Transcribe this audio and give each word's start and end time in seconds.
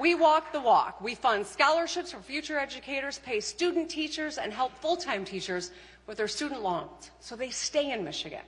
We 0.00 0.14
walk 0.14 0.50
the 0.50 0.62
walk. 0.62 1.02
We 1.02 1.14
fund 1.14 1.46
scholarships 1.46 2.12
for 2.12 2.20
future 2.20 2.58
educators, 2.58 3.18
pay 3.18 3.38
student 3.38 3.90
teachers, 3.90 4.38
and 4.38 4.50
help 4.50 4.72
full 4.78 4.96
time 4.96 5.26
teachers 5.26 5.72
with 6.06 6.16
their 6.16 6.26
student 6.26 6.62
loans 6.62 7.10
so 7.20 7.36
they 7.36 7.50
stay 7.50 7.92
in 7.92 8.02
Michigan. 8.02 8.40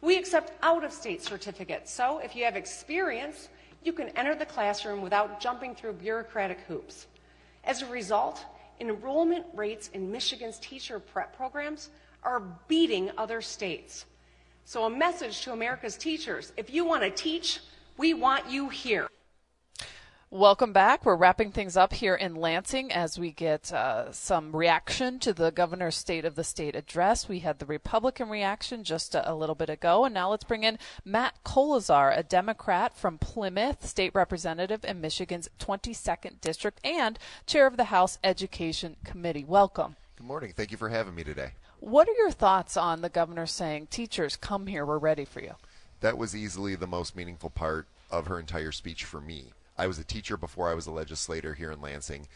We 0.00 0.16
accept 0.16 0.52
out 0.62 0.82
of 0.82 0.94
state 0.94 1.22
certificates, 1.22 1.92
so 1.92 2.20
if 2.20 2.34
you 2.34 2.44
have 2.44 2.56
experience, 2.56 3.50
you 3.82 3.92
can 3.92 4.08
enter 4.16 4.34
the 4.34 4.46
classroom 4.46 5.02
without 5.02 5.40
jumping 5.40 5.74
through 5.74 5.92
bureaucratic 5.92 6.60
hoops. 6.60 7.06
As 7.64 7.82
a 7.82 7.86
result, 7.86 8.42
enrollment 8.80 9.44
rates 9.54 9.88
in 9.88 10.10
Michigan's 10.10 10.58
teacher 10.58 10.98
prep 10.98 11.36
programs 11.36 11.90
are 12.22 12.40
beating 12.66 13.10
other 13.18 13.42
states. 13.42 14.06
So, 14.64 14.84
a 14.84 14.90
message 14.90 15.42
to 15.42 15.52
America's 15.52 15.98
teachers 15.98 16.54
if 16.56 16.72
you 16.72 16.86
want 16.86 17.02
to 17.02 17.10
teach, 17.10 17.60
we 17.98 18.14
want 18.14 18.48
you 18.48 18.70
here. 18.70 19.06
Welcome 20.34 20.72
back. 20.72 21.06
We're 21.06 21.14
wrapping 21.14 21.52
things 21.52 21.76
up 21.76 21.92
here 21.92 22.16
in 22.16 22.34
Lansing 22.34 22.90
as 22.90 23.20
we 23.20 23.30
get 23.30 23.72
uh, 23.72 24.10
some 24.10 24.50
reaction 24.50 25.20
to 25.20 25.32
the 25.32 25.52
governor's 25.52 25.94
State 25.94 26.24
of 26.24 26.34
the 26.34 26.42
State 26.42 26.74
address. 26.74 27.28
We 27.28 27.38
had 27.38 27.60
the 27.60 27.66
Republican 27.66 28.28
reaction 28.28 28.82
just 28.82 29.14
a, 29.14 29.30
a, 29.30 29.32
little 29.32 29.54
bit 29.54 29.70
ago, 29.70 30.04
and 30.04 30.12
now 30.12 30.30
let's 30.30 30.42
bring 30.42 30.64
in 30.64 30.80
Matt 31.04 31.34
Koleszar, 31.44 32.18
a 32.18 32.24
Democrat 32.24 32.96
from 32.96 33.16
Plymouth, 33.16 33.86
state 33.86 34.10
representative 34.12 34.84
in 34.84 35.00
Michigan's 35.00 35.48
22nd 35.60 36.40
district 36.40 36.80
and 36.82 37.16
chair 37.46 37.68
of 37.68 37.76
the 37.76 37.84
House 37.84 38.18
Education 38.24 38.96
Committee. 39.04 39.44
Welcome. 39.44 39.94
Good 40.16 40.26
morning. 40.26 40.52
Thank 40.56 40.72
you 40.72 40.76
for 40.76 40.88
having 40.88 41.14
me 41.14 41.22
today. 41.22 41.52
What 41.78 42.08
are 42.08 42.16
your 42.18 42.32
thoughts 42.32 42.76
on 42.76 43.02
the 43.02 43.08
governor 43.08 43.46
saying, 43.46 43.86
"Teachers, 43.86 44.34
come 44.34 44.66
here. 44.66 44.84
We're 44.84 44.98
ready 44.98 45.24
for 45.26 45.40
you"? 45.40 45.54
That 46.00 46.18
was 46.18 46.34
easily 46.34 46.74
the 46.74 46.88
most 46.88 47.14
meaningful 47.14 47.50
part 47.50 47.86
of 48.10 48.26
her 48.26 48.40
entire 48.40 48.72
speech 48.72 49.04
for 49.04 49.20
me 49.20 49.52
I 49.76 49.86
was 49.86 49.98
a 49.98 50.04
teacher 50.04 50.36
before 50.36 50.70
I 50.70 50.74
was 50.74 50.86
a 50.86 50.92
legislator 50.92 51.54
here 51.54 51.72
in 51.72 51.80
Lansing. 51.80 52.26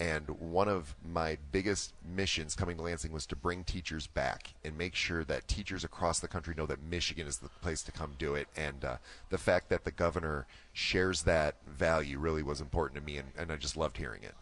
And 0.00 0.28
one 0.28 0.68
of 0.68 0.94
my 1.04 1.38
biggest 1.50 1.92
missions 2.04 2.54
coming 2.54 2.76
to 2.76 2.82
Lansing 2.84 3.10
was 3.10 3.26
to 3.26 3.36
bring 3.36 3.64
teachers 3.64 4.06
back 4.06 4.54
and 4.64 4.78
make 4.78 4.94
sure 4.94 5.24
that 5.24 5.48
teachers 5.48 5.82
across 5.82 6.20
the 6.20 6.28
country 6.28 6.54
know 6.56 6.66
that 6.66 6.80
Michigan 6.80 7.26
is 7.26 7.38
the 7.38 7.48
place 7.48 7.82
to 7.82 7.92
come 7.92 8.12
do 8.16 8.36
it. 8.36 8.46
And 8.56 8.84
uh, 8.84 8.96
the 9.30 9.38
fact 9.38 9.70
that 9.70 9.84
the 9.84 9.90
governor 9.90 10.46
shares 10.72 11.22
that 11.22 11.56
value 11.66 12.18
really 12.20 12.44
was 12.44 12.60
important 12.60 13.00
to 13.00 13.04
me, 13.04 13.16
and, 13.16 13.28
and 13.36 13.50
I 13.50 13.56
just 13.56 13.76
loved 13.76 13.96
hearing 13.96 14.22
it. 14.22 14.34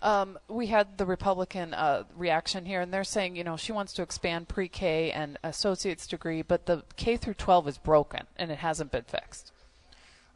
Um, 0.00 0.38
we 0.46 0.68
had 0.68 0.98
the 0.98 1.06
Republican 1.06 1.74
uh, 1.74 2.04
reaction 2.16 2.64
here, 2.64 2.80
and 2.80 2.94
they're 2.94 3.02
saying, 3.02 3.34
you 3.34 3.42
know, 3.42 3.56
she 3.56 3.72
wants 3.72 3.92
to 3.94 4.02
expand 4.02 4.46
pre-K 4.46 5.10
and 5.10 5.36
associate's 5.42 6.06
degree, 6.06 6.42
but 6.42 6.66
the 6.66 6.84
K 6.94 7.16
through 7.16 7.34
12 7.34 7.66
is 7.66 7.78
broken 7.78 8.28
and 8.36 8.52
it 8.52 8.58
hasn't 8.58 8.92
been 8.92 9.02
fixed. 9.02 9.50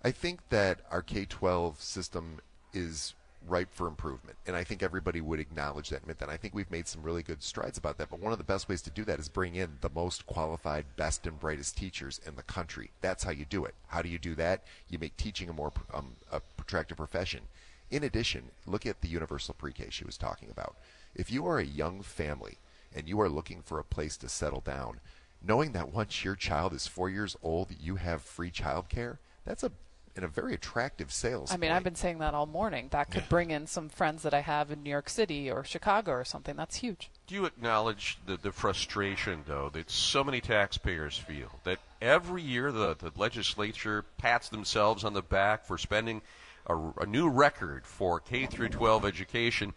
I 0.05 0.11
think 0.11 0.41
that 0.48 0.81
our 0.91 1.03
K 1.03 1.25
12 1.25 1.81
system 1.81 2.41
is 2.72 3.14
ripe 3.47 3.72
for 3.72 3.86
improvement. 3.86 4.36
And 4.47 4.56
I 4.56 4.64
think 4.64 4.83
everybody 4.83 5.20
would 5.20 5.41
acknowledge 5.41 5.91
that 5.91 5.97
and 5.97 6.05
admit 6.05 6.19
that. 6.19 6.28
I 6.28 6.36
think 6.36 6.55
we've 6.55 6.70
made 6.70 6.89
some 6.89 7.03
really 7.03 7.22
good 7.22 7.42
strides 7.42 7.78
about 7.78 7.98
that. 7.98 8.11
But 8.11 8.20
one 8.20 8.33
of 8.33 8.39
the 8.39 8.44
best 8.44 8.69
ways 8.69 8.83
to 8.83 8.91
do 8.91 9.05
that 9.05 9.19
is 9.19 9.28
bring 9.28 9.55
in 9.55 9.78
the 9.81 9.91
most 9.91 10.27
qualified, 10.27 10.84
best, 10.97 11.27
and 11.27 11.39
brightest 11.39 11.77
teachers 11.77 12.20
in 12.27 12.36
the 12.36 12.42
country. 12.42 12.91
That's 13.00 13.25
how 13.25 13.31
you 13.31 13.44
do 13.44 13.64
it. 13.64 13.75
How 13.89 14.03
do 14.03 14.09
you 14.09 14.19
do 14.19 14.34
that? 14.36 14.62
You 14.89 14.98
make 14.98 15.17
teaching 15.17 15.48
a 15.48 15.53
more 15.53 15.72
um, 15.92 16.12
a 16.31 16.41
attractive 16.59 16.97
profession. 16.97 17.42
In 17.91 18.05
addition, 18.05 18.50
look 18.66 18.87
at 18.87 19.00
the 19.00 19.09
universal 19.09 19.55
pre 19.55 19.72
K 19.72 19.87
she 19.91 20.05
was 20.05 20.16
talking 20.16 20.50
about. 20.50 20.77
If 21.14 21.31
you 21.31 21.47
are 21.47 21.59
a 21.59 21.64
young 21.64 22.03
family 22.03 22.59
and 22.94 23.09
you 23.09 23.20
are 23.20 23.28
looking 23.28 23.62
for 23.62 23.78
a 23.78 23.84
place 23.84 24.16
to 24.19 24.28
settle 24.28 24.61
down, 24.61 25.00
knowing 25.44 25.72
that 25.72 25.92
once 25.92 26.25
your 26.25 26.37
child 26.37 26.72
is 26.72 26.87
four 26.87 27.11
years 27.11 27.37
old, 27.42 27.69
you 27.78 27.97
have 27.97 28.22
free 28.22 28.50
childcare, 28.50 29.19
that's 29.44 29.62
a 29.62 29.72
in 30.14 30.24
a 30.24 30.28
very 30.28 30.55
attractive 30.55 31.12
sales. 31.12 31.50
I 31.50 31.56
mean, 31.56 31.70
point. 31.70 31.72
I've 31.72 31.84
been 31.84 31.94
saying 31.94 32.18
that 32.18 32.34
all 32.34 32.46
morning. 32.46 32.88
That 32.91 33.10
could 33.10 33.28
bring 33.28 33.50
in 33.50 33.66
some 33.66 33.88
friends 33.88 34.22
that 34.22 34.34
I 34.34 34.41
have 34.41 34.70
in 34.70 34.82
New 34.82 34.91
York 34.91 35.08
City 35.08 35.50
or 35.50 35.64
Chicago 35.64 36.12
or 36.12 36.24
something. 36.24 36.54
That's 36.56 36.77
huge. 36.77 37.10
Do 37.27 37.34
you 37.34 37.46
acknowledge 37.46 38.19
the, 38.27 38.36
the 38.36 38.52
frustration, 38.52 39.44
though, 39.47 39.70
that 39.72 39.91
so 39.91 40.22
many 40.22 40.41
taxpayers 40.41 41.16
feel 41.16 41.60
that 41.64 41.78
every 42.00 42.42
year 42.42 42.70
the, 42.72 42.94
the 42.94 43.12
legislature 43.16 44.04
pats 44.19 44.48
themselves 44.48 45.04
on 45.04 45.14
the 45.14 45.22
back 45.22 45.64
for 45.64 45.78
spending 45.78 46.20
a, 46.66 46.76
a 47.00 47.06
new 47.06 47.28
record 47.28 47.87
for 47.87 48.20
K 48.20 48.47
through 48.47 48.69
12 48.69 49.06
education? 49.06 49.72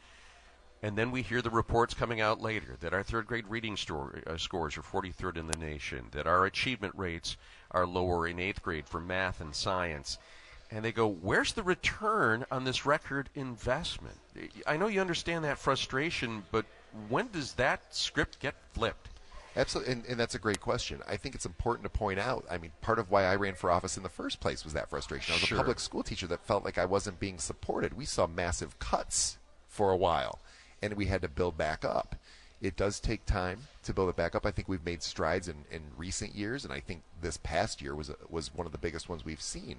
And 0.85 0.96
then 0.96 1.09
we 1.09 1.23
hear 1.23 1.41
the 1.41 1.50
reports 1.50 1.96
coming 1.96 2.22
out 2.22 2.44
later 2.44 2.78
that 2.81 2.94
our 2.94 3.01
third 3.01 3.25
grade 3.25 3.47
reading 3.47 3.75
store, 3.75 4.22
uh, 4.28 4.38
scores 4.38 4.78
are 4.78 4.84
43rd 4.84 5.35
in 5.35 5.47
the 5.47 5.57
nation, 5.57 6.06
that 6.12 6.28
our 6.28 6.46
achievement 6.46 6.94
rates 6.96 7.38
are 7.72 7.88
lower 7.88 8.28
in 8.28 8.40
eighth 8.40 8.62
grade 8.62 8.88
for 8.88 9.00
math 9.00 9.41
and 9.41 9.56
science. 9.56 10.19
And 10.69 10.85
they 10.85 10.91
go, 10.91 11.07
Where's 11.07 11.53
the 11.53 11.63
return 11.63 12.46
on 12.51 12.66
this 12.66 12.85
record 12.85 13.31
investment? 13.34 14.16
I 14.68 14.78
know 14.78 14.85
you 14.85 15.01
understand 15.01 15.44
that 15.44 15.57
frustration, 15.57 16.44
but 16.51 16.68
when 17.09 17.29
does 17.31 17.53
that 17.53 17.81
script 17.90 18.40
get 18.40 18.53
flipped? 18.73 19.09
Absolutely, 19.56 19.91
and, 19.91 20.06
and, 20.06 20.19
that's 20.19 20.35
a 20.35 20.40
great 20.40 20.62
question. 20.62 21.02
I 21.07 21.17
think 21.17 21.34
it's 21.34 21.47
important 21.47 21.85
to 21.85 21.97
point 21.97 22.19
out. 22.19 22.46
I 22.47 22.59
mean, 22.59 22.73
part 22.81 23.00
of 23.00 23.09
why 23.09 23.23
I 23.23 23.38
ran 23.38 23.56
for 23.56 23.72
office 23.72 23.97
in 23.97 24.03
the 24.03 24.09
first 24.09 24.40
place 24.40 24.63
was 24.63 24.73
that 24.73 24.91
frustration. 24.91 25.34
I 25.34 25.38
was 25.38 25.47
sure. 25.47 25.57
a 25.57 25.62
public 25.62 25.79
school 25.79 26.03
teacher 26.03 26.28
that 26.28 26.46
felt 26.46 26.63
like 26.63 26.78
I 26.78 26.85
wasn't 26.85 27.19
being 27.19 27.40
supported. 27.40 27.97
We 27.97 28.06
saw 28.06 28.28
massive 28.28 28.78
cuts 28.78 29.40
for 29.67 29.91
a 29.91 29.97
while, 29.97 30.40
and 30.81 30.93
we 30.95 31.05
had 31.05 31.21
to 31.21 31.27
build 31.27 31.57
back 31.57 31.83
up. 31.83 32.15
It 32.61 32.77
does 32.77 32.99
take 32.99 33.25
time 33.25 33.59
to 33.83 33.93
build 33.93 34.09
it 34.09 34.15
back 34.15 34.33
up. 34.33 34.45
I 34.45 34.51
think 34.51 34.67
we've 34.67 34.85
made 34.85 35.03
strides 35.03 35.47
in, 35.47 35.65
in 35.69 35.81
recent 35.97 36.35
years, 36.35 36.63
and 36.63 36.73
I 36.73 36.79
think 36.79 37.03
this 37.21 37.37
past 37.37 37.81
year 37.81 37.93
was 37.93 38.11
was 38.29 38.53
one 38.53 38.65
of 38.65 38.71
the 38.71 38.77
biggest 38.77 39.09
ones 39.09 39.25
we've 39.25 39.41
seen. 39.41 39.77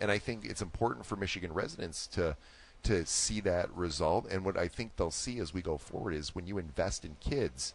And 0.00 0.10
I 0.10 0.18
think 0.18 0.44
it's 0.44 0.62
important 0.62 1.04
for 1.04 1.16
Michigan 1.16 1.52
residents 1.52 2.06
to 2.08 2.36
to 2.84 3.06
see 3.06 3.40
that 3.40 3.74
result. 3.76 4.26
And 4.30 4.44
what 4.44 4.56
I 4.56 4.68
think 4.68 4.96
they'll 4.96 5.10
see 5.10 5.38
as 5.38 5.54
we 5.54 5.62
go 5.62 5.76
forward 5.78 6.14
is 6.14 6.34
when 6.34 6.46
you 6.46 6.58
invest 6.58 7.04
in 7.04 7.16
kids, 7.20 7.74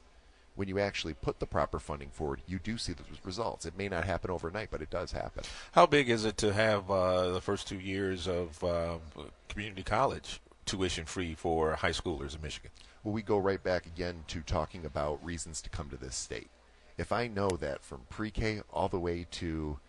when 0.55 0.67
you 0.67 0.79
actually 0.79 1.13
put 1.13 1.39
the 1.39 1.45
proper 1.45 1.79
funding 1.79 2.09
forward, 2.09 2.41
you 2.47 2.59
do 2.59 2.78
see 2.78 2.94
those 2.94 3.19
results. 3.23 3.66
It 3.66 3.78
may 3.78 3.88
not 3.88 4.05
happen 4.05 4.31
overnight, 4.31 4.69
but 4.72 4.81
it 4.81 4.89
does 4.89 5.11
happen. 5.11 5.44
How 5.73 5.85
big 5.85 6.09
is 6.09 6.25
it 6.25 6.38
to 6.38 6.51
have 6.51 6.89
uh, 6.89 7.29
the 7.29 7.41
first 7.41 7.67
two 7.67 7.79
years 7.79 8.28
of 8.28 8.61
uh, 8.63 8.97
community 9.49 9.84
college 9.84 10.41
tuition 10.67 11.05
free 11.05 11.33
for 11.33 11.73
high 11.75 11.91
schoolers 11.91 12.35
in 12.35 12.41
Michigan? 12.41 12.72
well, 13.07 13.13
we 13.13 13.22
go 13.22 13.38
right 13.38 13.63
back 13.63 13.85
again 13.85 14.25
to 14.28 14.41
talking 14.41 14.85
about 14.85 15.23
reasons 15.23 15.61
to 15.61 15.69
come 15.69 15.89
to 15.89 15.95
this 15.95 16.13
state. 16.13 16.50
If 16.97 17.13
I 17.13 17.28
know 17.28 17.47
that 17.51 17.81
from 17.81 18.01
pre-K 18.09 18.61
all 18.73 18.89
the 18.89 19.00
way 19.00 19.25
to, 19.31 19.79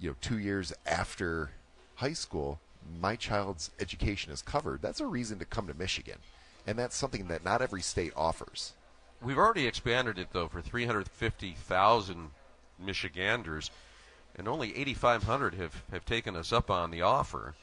you 0.00 0.10
know, 0.10 0.16
two 0.20 0.38
years 0.38 0.72
after 0.84 1.50
high 1.94 2.14
school, 2.14 2.58
my 3.00 3.14
child's 3.14 3.70
education 3.78 4.32
is 4.32 4.42
covered, 4.42 4.82
that's 4.82 4.98
a 4.98 5.06
reason 5.06 5.38
to 5.38 5.44
come 5.44 5.68
to 5.68 5.74
Michigan, 5.74 6.18
and 6.66 6.76
that's 6.76 6.96
something 6.96 7.28
that 7.28 7.44
not 7.44 7.62
every 7.62 7.82
state 7.82 8.12
offers. 8.16 8.72
We've 9.22 9.38
already 9.38 9.68
expanded 9.68 10.18
it 10.18 10.28
though 10.32 10.48
for 10.48 10.60
350,000 10.60 12.30
Michiganders, 12.84 13.70
and 14.34 14.48
only 14.48 14.76
8,500 14.76 15.54
have 15.54 15.84
have 15.92 16.04
taken 16.04 16.34
us 16.34 16.52
up 16.52 16.68
on 16.68 16.90
the 16.90 17.02
offer. 17.02 17.54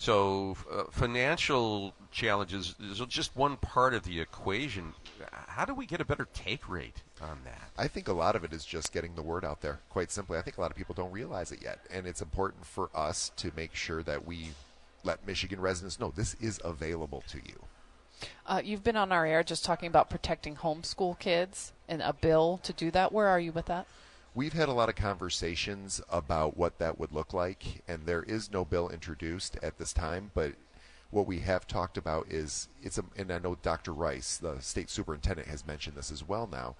So 0.00 0.56
uh, 0.72 0.84
financial 0.90 1.92
challenges 2.10 2.74
is 2.80 3.00
just 3.00 3.36
one 3.36 3.58
part 3.58 3.92
of 3.92 4.02
the 4.02 4.18
equation. 4.18 4.94
How 5.30 5.66
do 5.66 5.74
we 5.74 5.84
get 5.84 6.00
a 6.00 6.06
better 6.06 6.26
take 6.32 6.66
rate 6.70 7.02
on 7.20 7.40
that? 7.44 7.70
I 7.76 7.86
think 7.86 8.08
a 8.08 8.14
lot 8.14 8.34
of 8.34 8.42
it 8.42 8.54
is 8.54 8.64
just 8.64 8.94
getting 8.94 9.14
the 9.14 9.20
word 9.20 9.44
out 9.44 9.60
there. 9.60 9.80
Quite 9.90 10.10
simply, 10.10 10.38
I 10.38 10.40
think 10.40 10.56
a 10.56 10.60
lot 10.62 10.70
of 10.70 10.76
people 10.78 10.94
don't 10.94 11.12
realize 11.12 11.52
it 11.52 11.60
yet, 11.62 11.80
and 11.90 12.06
it's 12.06 12.22
important 12.22 12.64
for 12.64 12.88
us 12.94 13.30
to 13.36 13.52
make 13.54 13.74
sure 13.74 14.02
that 14.04 14.26
we 14.26 14.52
let 15.04 15.26
Michigan 15.26 15.60
residents 15.60 16.00
know 16.00 16.10
this 16.16 16.32
is 16.40 16.58
available 16.64 17.22
to 17.28 17.36
you. 17.36 17.62
Uh, 18.46 18.62
you've 18.64 18.82
been 18.82 18.96
on 18.96 19.12
our 19.12 19.26
air 19.26 19.42
just 19.42 19.66
talking 19.66 19.88
about 19.88 20.08
protecting 20.08 20.56
homeschool 20.56 21.18
kids 21.18 21.74
and 21.90 22.00
a 22.00 22.14
bill 22.14 22.58
to 22.62 22.72
do 22.72 22.90
that. 22.90 23.12
Where 23.12 23.28
are 23.28 23.38
you 23.38 23.52
with 23.52 23.66
that? 23.66 23.86
We've 24.32 24.52
had 24.52 24.68
a 24.68 24.72
lot 24.72 24.88
of 24.88 24.94
conversations 24.94 26.00
about 26.08 26.56
what 26.56 26.78
that 26.78 27.00
would 27.00 27.10
look 27.10 27.34
like, 27.34 27.82
and 27.88 28.06
there 28.06 28.22
is 28.22 28.52
no 28.52 28.64
bill 28.64 28.88
introduced 28.88 29.58
at 29.60 29.78
this 29.78 29.92
time, 29.92 30.30
but 30.34 30.52
what 31.10 31.26
we 31.26 31.40
have 31.40 31.66
talked 31.66 31.96
about 31.96 32.30
is 32.30 32.68
it's 32.80 32.96
a, 32.96 33.04
and 33.16 33.32
I 33.32 33.40
know 33.40 33.56
Dr. 33.56 33.92
Rice, 33.92 34.36
the 34.36 34.60
state 34.60 34.88
superintendent, 34.88 35.48
has 35.48 35.66
mentioned 35.66 35.96
this 35.96 36.12
as 36.12 36.26
well 36.26 36.48
now. 36.50 36.76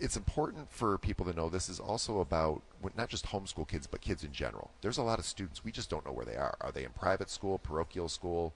It's 0.00 0.16
important 0.16 0.72
for 0.72 0.98
people 0.98 1.24
to 1.26 1.32
know 1.32 1.48
this 1.48 1.68
is 1.68 1.78
also 1.78 2.18
about 2.18 2.62
not 2.96 3.08
just 3.08 3.26
homeschool 3.26 3.68
kids, 3.68 3.86
but 3.86 4.00
kids 4.00 4.24
in 4.24 4.32
general. 4.32 4.72
There's 4.80 4.98
a 4.98 5.04
lot 5.04 5.20
of 5.20 5.24
students 5.24 5.64
we 5.64 5.70
just 5.70 5.88
don't 5.88 6.04
know 6.04 6.10
where 6.12 6.26
they 6.26 6.36
are. 6.36 6.56
Are 6.60 6.72
they 6.72 6.82
in 6.82 6.90
private 6.90 7.30
school, 7.30 7.58
parochial 7.58 8.08
school? 8.08 8.52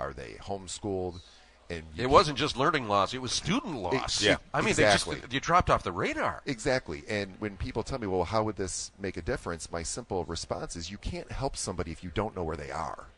Are 0.00 0.12
they 0.12 0.36
homeschooled? 0.40 1.20
And 1.70 1.82
it 1.98 2.08
wasn't 2.08 2.38
just 2.38 2.56
learning 2.56 2.88
loss; 2.88 3.12
it 3.12 3.20
was 3.20 3.32
student 3.32 3.76
loss. 3.76 4.22
It, 4.22 4.26
yeah, 4.26 4.36
I 4.54 4.60
mean, 4.60 4.70
exactly. 4.70 5.16
they 5.16 5.20
just 5.20 5.32
you 5.34 5.40
dropped 5.40 5.68
off 5.68 5.82
the 5.82 5.92
radar. 5.92 6.42
Exactly. 6.46 7.04
And 7.08 7.34
when 7.40 7.58
people 7.58 7.82
tell 7.82 7.98
me, 7.98 8.06
"Well, 8.06 8.24
how 8.24 8.42
would 8.44 8.56
this 8.56 8.90
make 8.98 9.18
a 9.18 9.22
difference?" 9.22 9.70
My 9.70 9.82
simple 9.82 10.24
response 10.24 10.76
is, 10.76 10.90
"You 10.90 10.96
can't 10.96 11.30
help 11.30 11.56
somebody 11.56 11.92
if 11.92 12.02
you 12.02 12.10
don't 12.14 12.34
know 12.34 12.42
where 12.42 12.56
they 12.56 12.70
are. 12.70 13.08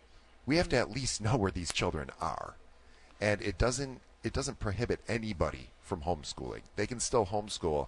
We 0.47 0.57
have 0.57 0.69
to 0.71 0.77
at 0.77 0.91
least 0.91 1.21
know 1.21 1.37
where 1.37 1.53
these 1.53 1.73
children 1.73 2.11
are." 2.21 2.55
And 3.21 3.41
it 3.41 3.57
doesn't 3.57 4.01
it 4.25 4.33
doesn't 4.33 4.59
prohibit 4.59 5.01
anybody 5.07 5.71
from 5.81 6.03
homeschooling. 6.03 6.63
They 6.75 6.89
can 6.89 6.99
still 6.99 7.27
homeschool. 7.27 7.87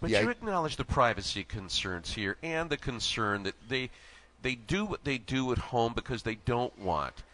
But 0.00 0.10
the 0.10 0.20
you 0.20 0.28
I- 0.28 0.30
acknowledge 0.30 0.76
the 0.76 0.84
privacy 0.84 1.42
concerns 1.42 2.14
here 2.14 2.36
and 2.40 2.70
the 2.70 2.76
concern 2.76 3.42
that 3.42 3.68
they 3.68 3.90
they 4.42 4.54
do 4.54 4.84
what 4.84 5.02
they 5.04 5.18
do 5.18 5.50
at 5.50 5.58
home 5.58 5.92
because 5.92 6.22
they 6.22 6.36
don't 6.36 6.78
want 6.78 7.24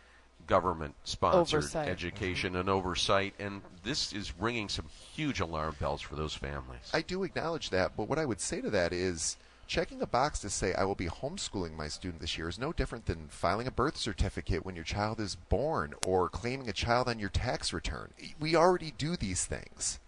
government 0.51 0.97
sponsored 1.05 1.59
Oversight. 1.59 1.89
education 1.89 2.57
and 2.57 2.69
oversight, 2.69 3.35
and 3.39 3.63
this 3.85 4.13
is 4.13 4.37
ringing 4.37 4.69
some 4.69 4.87
huge 5.15 5.39
alarm 5.39 5.77
bells 5.79 6.03
for 6.03 6.17
those 6.17 6.35
families. 6.35 6.91
I 6.93 7.03
do 7.03 7.23
acknowledge 7.23 7.71
that, 7.71 7.93
but 7.97 8.09
what 8.09 8.19
I 8.19 8.27
would 8.27 8.41
say 8.41 8.61
to 8.61 8.69
that 8.71 8.93
is 8.93 9.37
checking 9.69 10.03
a 10.03 10.07
box 10.07 10.41
to 10.41 10.51
say 10.51 10.75
I 10.75 10.83
will 10.83 10.97
be 10.97 11.07
homeschooling 11.07 11.77
my 11.77 11.87
student 11.87 12.21
this 12.21 12.37
year 12.37 12.49
is 12.49 12.59
no 12.59 12.73
different 12.73 13.07
than 13.07 13.29
filing 13.29 13.69
a 13.69 13.71
birth 13.71 13.97
certificate 13.97 14.67
when 14.67 14.75
your 14.75 14.85
child 14.85 15.21
is 15.21 15.37
born 15.37 15.95
or 16.05 16.29
claiming 16.29 16.69
a 16.69 16.73
child 16.73 17.09
on 17.09 17.21
your 17.21 17.29
tax 17.29 17.73
return. 17.73 18.11
We 18.41 18.57
already 18.57 18.93
do 18.99 19.15
these 19.17 19.45
things. 19.45 20.01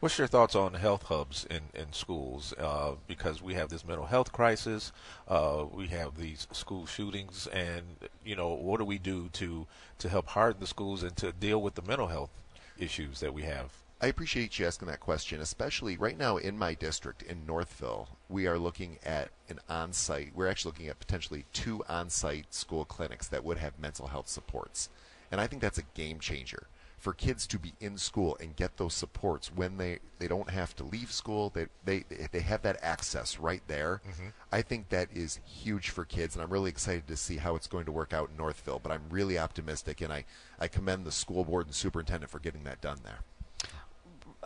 What's 0.00 0.18
your 0.18 0.26
thoughts 0.26 0.54
on 0.54 0.74
health 0.74 1.04
hubs 1.04 1.46
in, 1.50 1.60
in 1.74 1.92
schools? 1.92 2.52
Uh, 2.58 2.92
because 3.06 3.42
we 3.42 3.54
have 3.54 3.68
this 3.68 3.84
mental 3.84 4.06
health 4.06 4.32
crisis, 4.32 4.92
uh, 5.28 5.64
we 5.72 5.88
have 5.88 6.16
these 6.16 6.46
school 6.52 6.86
shootings, 6.86 7.46
and 7.48 7.82
you 8.24 8.36
know 8.36 8.48
what 8.48 8.78
do 8.78 8.84
we 8.84 8.98
do 8.98 9.28
to 9.34 9.66
to 9.98 10.08
help 10.08 10.28
harden 10.28 10.60
the 10.60 10.66
schools 10.66 11.02
and 11.02 11.16
to 11.16 11.32
deal 11.32 11.60
with 11.62 11.74
the 11.74 11.82
mental 11.82 12.08
health 12.08 12.30
issues 12.78 13.20
that 13.20 13.34
we 13.34 13.42
have? 13.42 13.72
I 14.00 14.06
appreciate 14.06 14.58
you 14.58 14.66
asking 14.66 14.88
that 14.88 14.98
question, 14.98 15.40
especially 15.40 15.96
right 15.96 16.18
now 16.18 16.36
in 16.36 16.58
my 16.58 16.74
district 16.74 17.22
in 17.22 17.46
Northville. 17.46 18.08
We 18.28 18.48
are 18.48 18.58
looking 18.58 18.98
at 19.04 19.30
an 19.48 19.60
on 19.68 19.92
site, 19.92 20.32
we're 20.34 20.48
actually 20.48 20.70
looking 20.70 20.88
at 20.88 20.98
potentially 20.98 21.44
two 21.52 21.84
on 21.88 22.10
site 22.10 22.52
school 22.52 22.84
clinics 22.84 23.28
that 23.28 23.44
would 23.44 23.58
have 23.58 23.78
mental 23.78 24.08
health 24.08 24.28
supports. 24.28 24.88
And 25.30 25.40
I 25.40 25.46
think 25.46 25.62
that's 25.62 25.78
a 25.78 25.84
game 25.94 26.18
changer 26.18 26.66
for 27.02 27.12
kids 27.12 27.48
to 27.48 27.58
be 27.58 27.72
in 27.80 27.98
school 27.98 28.36
and 28.38 28.54
get 28.54 28.76
those 28.76 28.94
supports 28.94 29.50
when 29.52 29.76
they, 29.76 29.98
they 30.20 30.28
don't 30.28 30.50
have 30.50 30.76
to 30.76 30.84
leave 30.84 31.10
school. 31.10 31.50
They, 31.50 31.66
they, 31.84 32.04
they 32.30 32.38
have 32.38 32.62
that 32.62 32.78
access 32.80 33.40
right 33.40 33.60
there. 33.66 34.00
Mm-hmm. 34.08 34.28
I 34.52 34.62
think 34.62 34.88
that 34.90 35.08
is 35.12 35.40
huge 35.44 35.90
for 35.90 36.04
kids, 36.04 36.36
and 36.36 36.44
I'm 36.44 36.50
really 36.50 36.70
excited 36.70 37.08
to 37.08 37.16
see 37.16 37.38
how 37.38 37.56
it's 37.56 37.66
going 37.66 37.86
to 37.86 37.92
work 37.92 38.12
out 38.12 38.30
in 38.30 38.36
Northville. 38.36 38.78
But 38.80 38.92
I'm 38.92 39.02
really 39.10 39.36
optimistic, 39.36 40.00
and 40.00 40.12
I, 40.12 40.24
I 40.60 40.68
commend 40.68 41.04
the 41.04 41.10
school 41.10 41.44
board 41.44 41.66
and 41.66 41.74
superintendent 41.74 42.30
for 42.30 42.38
getting 42.38 42.62
that 42.62 42.80
done 42.80 43.00
there. 43.02 43.24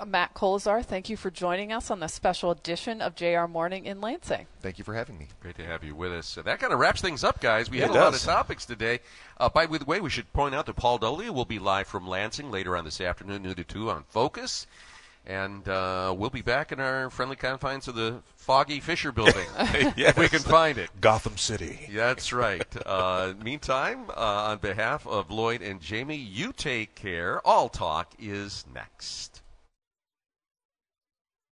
Matt 0.05 0.35
Koleszar, 0.35 0.85
thank 0.85 1.09
you 1.09 1.17
for 1.17 1.31
joining 1.31 1.73
us 1.73 1.91
on 1.91 2.01
the 2.01 2.09
special 2.09 2.51
edition 2.51 3.01
of 3.01 3.15
JR 3.15 3.47
Morning 3.47 3.87
in 3.87 4.01
Lansing. 4.03 4.47
Thank 4.61 4.77
you 4.79 4.85
for 4.85 4.95
having 4.95 5.17
me. 5.17 5.29
Great 5.41 5.57
to 5.57 5.65
have 5.65 5.83
you 5.83 5.95
with 5.95 6.13
us. 6.13 6.27
So 6.27 6.43
that 6.43 6.61
kind 6.61 6.73
of 6.73 6.79
wraps 6.79 7.01
things 7.01 7.25
up, 7.25 7.41
guys. 7.41 7.71
We 7.71 7.79
It 7.79 7.89
had 7.89 7.91
a 7.91 7.95
lot 7.95 8.15
of 8.15 8.21
topics 8.21 8.67
today. 8.67 9.01
Uh, 9.39 9.49
by 9.49 9.65
the 9.65 9.85
way, 9.87 10.01
we 10.01 10.11
should 10.11 10.31
point 10.35 10.55
out 10.55 10.67
that 10.67 10.77
Paul 10.77 10.99
Dolia 10.99 11.31
will 11.31 11.47
be 11.47 11.59
live 11.59 11.87
from 11.87 12.07
Lansing 12.07 12.51
later 12.51 12.77
on 12.77 12.85
this 12.85 13.01
afternoon, 13.01 13.43
noon 13.43 13.55
to 13.55 13.65
2 13.65 13.91
on 13.91 14.05
Focus. 14.09 14.67
And 15.25 15.67
uh, 15.67 16.15
we'll 16.17 16.31
be 16.31 16.43
back 16.43 16.73
in 16.73 16.79
our 16.79 17.11
friendly 17.11 17.35
confines 17.35 17.89
of 17.89 17.95
the 17.97 18.21
Foggy 18.37 18.81
Fisher 18.81 19.11
building, 19.13 19.47
if 19.59 20.17
we 20.19 20.29
can 20.29 20.39
find 20.41 20.79
it. 20.79 20.91
Gotham 21.01 21.37
City. 21.37 21.89
That's 21.93 22.33
right. 22.33 22.65
Uh, 22.85 23.33
meantime, 23.43 24.11
uh, 24.11 24.51
on 24.51 24.59
behalf 24.59 25.07
of 25.07 25.31
Lloyd 25.31 25.63
and 25.63 25.81
Jamie, 25.81 26.17
you 26.17 26.53
take 26.53 26.95
care. 26.95 27.45
All 27.45 27.69
talk 27.69 28.13
is 28.21 28.65
next. 28.73 29.43